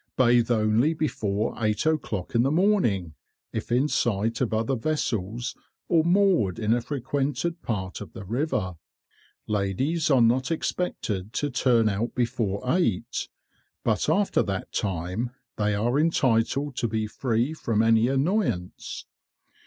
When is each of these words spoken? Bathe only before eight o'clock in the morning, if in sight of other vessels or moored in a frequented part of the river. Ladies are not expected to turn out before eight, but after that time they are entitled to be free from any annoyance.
Bathe 0.17 0.49
only 0.49 0.95
before 0.95 1.55
eight 1.63 1.85
o'clock 1.85 2.33
in 2.33 2.41
the 2.41 2.49
morning, 2.49 3.13
if 3.53 3.71
in 3.71 3.87
sight 3.87 4.41
of 4.41 4.51
other 4.51 4.75
vessels 4.75 5.53
or 5.89 6.03
moored 6.03 6.57
in 6.57 6.73
a 6.73 6.81
frequented 6.81 7.61
part 7.61 8.01
of 8.01 8.13
the 8.13 8.25
river. 8.25 8.77
Ladies 9.45 10.09
are 10.09 10.19
not 10.23 10.49
expected 10.49 11.33
to 11.33 11.51
turn 11.51 11.87
out 11.87 12.15
before 12.15 12.63
eight, 12.65 13.29
but 13.83 14.09
after 14.09 14.41
that 14.41 14.71
time 14.73 15.29
they 15.57 15.75
are 15.75 15.99
entitled 15.99 16.75
to 16.77 16.87
be 16.87 17.05
free 17.05 17.53
from 17.53 17.83
any 17.83 18.07
annoyance. 18.07 19.05